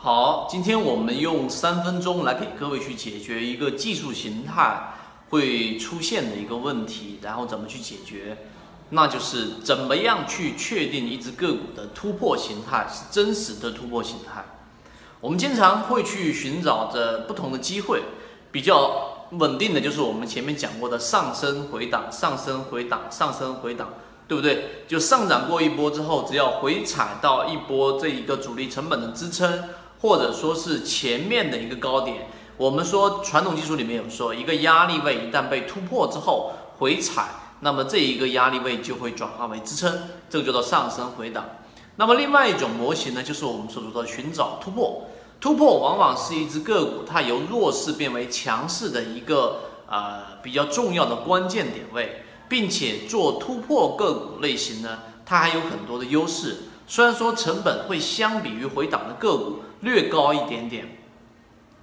[0.00, 4.94] 好，今天我们用三分钟来给各位去解决一个技术形态
[5.30, 8.38] 会出现的一个问题，然后怎么去解决？
[8.90, 14.44] 那就是怎么样去确定一只个股的突破形态是真实的突破形态？
[15.20, 18.04] 我们经常会去寻找着不同的机会，
[18.52, 23.88] 比较稳定的就是我们前面讲过的上升回档、上升回档、上升回档。
[24.28, 24.84] 对不对？
[24.86, 29.64] 就上涨过一波之后，只要回踩到一波这一个主力成本的支撑，
[30.00, 37.28] 或者说是前面的一个高点，我们说传统技术里面有说，一个压力位一旦被突破之后回踩，
[37.60, 41.44] 那么这一个压力位就会转化为支撑，这个叫做上升回档。
[41.96, 45.06] 那么另外一种模型呢，就是我们所说的寻找突破。
[45.40, 52.24] 突破往往是一只个股它由弱势变为强势的一个呃比较重要的关键点位。
[52.50, 56.56] 并且做突破个股类型呢，它还有很多的优势。
[56.88, 60.98] 虽然说成本会相比于回档的个股略高一点点，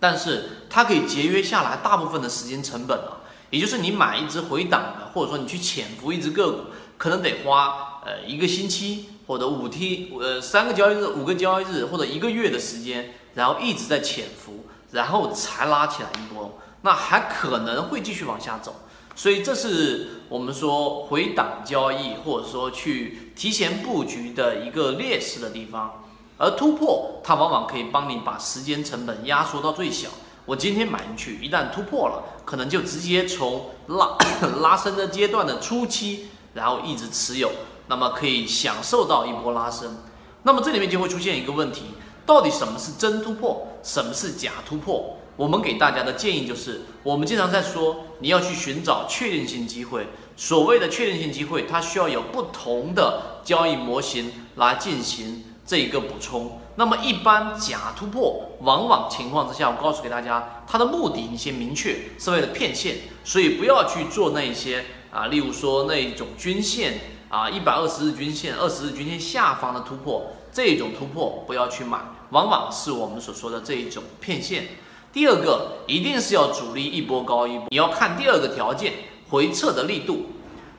[0.00, 3.20] 但是它可以节约下来大部分的时间成本啊。
[3.50, 6.58] 也就是你买一只回档的，或者说你去潜伏一只个股，
[6.98, 18.80] 可能得花呃一个星期或者五天呃三个交易日、五个交易日或者一个月的时间，然后一直在潜伏，然后才拉起来一波，那还可能会继续往下走。
[19.16, 26.02] 所以这是我们说回档交易，或者说去提前布局的一个劣势的地方。
[26.36, 30.08] 而突破它往往可以帮你把时间成本压缩到最小。
[30.46, 34.16] 我今天买进去，一旦突破了，可能就直接从拉
[34.60, 37.50] 拉升的阶段的初期，然后一直持有，
[37.86, 39.96] 那么可以享受到一波拉升。
[40.42, 41.84] 那么这里面就会出现一个问题：
[42.26, 45.16] 到底什么是真突破，什么是假突破？
[45.36, 50.06] 我们给大家的建议就是，我们经常在说，你要去寻找确定性机会。
[50.36, 56.60] 所谓的确定性机会，它需要有不同的交易模型来进行这一个补充。
[56.76, 71.98] 那么，一般假突破，往往情况之下，我告诉给大家，它的目的你先明确，是为了骗线，所以不要去做那一些啊，例如说那一种均线啊，一百二十日均线、二十日均线下方的突破，这种突破不要去买，
[72.30, 74.66] 往往是我们所说的这一种骗线。
[75.14, 78.94] 第二个一定是要主力一波高一波，你要看第二个条件，
[79.30, 80.26] 回撤的力度，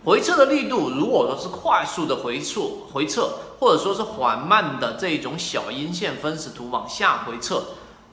[0.03, 2.59] 回撤的力度，如果说是快速的回撤，
[2.91, 7.63] 回撤，或者说是缓慢的这种小阴线分时图往下回撤，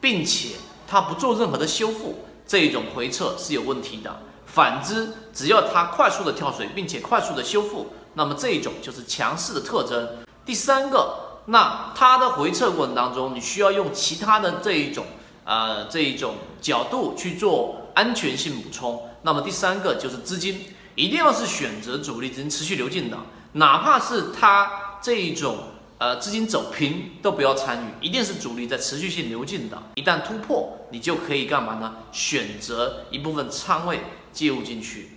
[0.00, 0.50] 并且
[0.86, 4.20] 它不做任何的修复，这一种回撤是有问题的。
[4.46, 10.08] 反之，只要它快速的跳水，并且快速的修复，那么这一种就是强势的特征。
[10.46, 15.04] 第三个，那它的回撤过程当中，你需要用其他的这一种。
[15.44, 19.08] 呃，这一种角度去做安全性补充。
[19.22, 23.19] 那么第三个就是资金，一定要是选择主力资金持续流进的，
[23.52, 25.58] 哪怕是它这一种
[25.98, 29.82] 呃资金走平都不要参与，一定是主力在持续性流进的。
[29.97, 31.94] 一旦突破，你就可以干嘛呢？
[32.12, 34.00] 选择一部分仓位
[34.32, 35.10] 介入进去，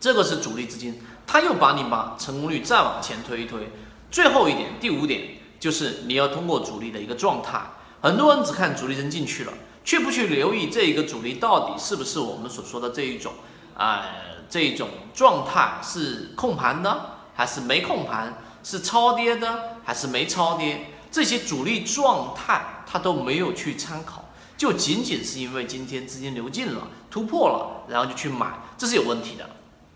[0.00, 3.70] 这个是主力资金，它又把你把成功率再往前推一推。
[4.10, 5.22] 最后一点，第五点
[5.60, 7.60] 就是你要通过主力的一个状态。
[8.00, 9.52] 很多人只看主力扔进去了，
[9.84, 13.32] 却不去留意这一个主力到底是不是我们所说的这一种，
[13.76, 14.04] 呃，
[14.48, 24.26] 这种状态是控盘的还是没控盘，是超跌的还是没超跌，这些主力状态他都没有去参考，
[24.56, 29.48] 就仅仅是因为今天资金流进了，突破了，然后就去买，这是有问题的。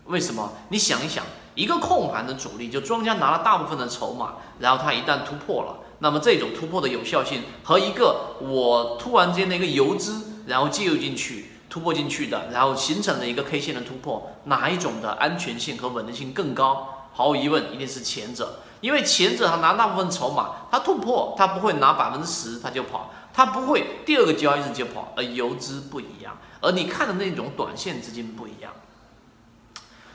[0.05, 0.51] 为什么？
[0.67, 1.23] 你想一想，
[1.55, 5.79] 一个控盘的主力，就庄家拿了大部分的筹码，然后他一旦突破了。
[6.03, 17.07] 那么这种突破的有效性和一个我突然间的一个游资，然后介入进去突破进去的，然后形成了一个 K 线的突破，哪一种的安全性和稳定性更高？
[17.13, 28.73] 毫无疑问，一定是前者，因为前者他拿大部分筹码，他突破他不会拿百分之十他就跑，他不会第二个交易日就跑，而游资不一样，而你看的那种短线资金不一样。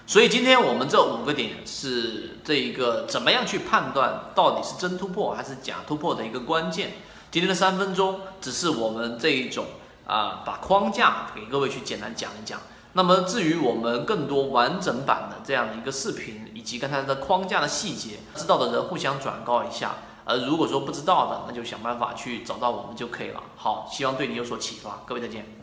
[0.08, 6.92] 所以今天我们这五个点是这一个怎么样去判断到底是真突破还是假突破的一个关键。
[7.30, 9.66] 今天的三分钟只是我们这一种
[10.06, 12.58] 啊，把框架给各位去简单讲一讲。
[12.94, 19.96] 那么至于我们更多完整版的这样的一个视频，以及刚才的框架的细节，知道的人互相转告一下。
[20.24, 23.42] 而如果说不知道的，那就想办法去找到我们就可以了。
[23.56, 25.02] 好，希望对你有所启发。
[25.04, 25.57] 各位再见。